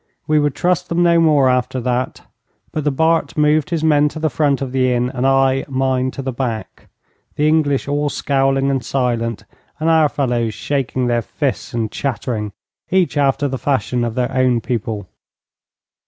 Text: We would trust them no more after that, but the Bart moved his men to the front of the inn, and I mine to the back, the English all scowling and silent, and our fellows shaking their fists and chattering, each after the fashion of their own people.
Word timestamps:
We 0.25 0.39
would 0.39 0.55
trust 0.55 0.89
them 0.89 1.03
no 1.03 1.19
more 1.19 1.47
after 1.47 1.79
that, 1.79 2.21
but 2.71 2.83
the 2.85 2.89
Bart 2.89 3.37
moved 3.37 3.69
his 3.69 3.83
men 3.83 4.09
to 4.09 4.17
the 4.17 4.31
front 4.31 4.59
of 4.59 4.71
the 4.71 4.91
inn, 4.91 5.11
and 5.13 5.27
I 5.27 5.63
mine 5.67 6.09
to 6.09 6.23
the 6.23 6.31
back, 6.31 6.87
the 7.35 7.47
English 7.47 7.87
all 7.87 8.09
scowling 8.09 8.71
and 8.71 8.83
silent, 8.83 9.43
and 9.79 9.91
our 9.91 10.09
fellows 10.09 10.55
shaking 10.55 11.05
their 11.05 11.21
fists 11.21 11.75
and 11.75 11.91
chattering, 11.91 12.51
each 12.89 13.15
after 13.15 13.47
the 13.47 13.59
fashion 13.59 14.03
of 14.03 14.15
their 14.15 14.31
own 14.35 14.59
people. 14.59 15.07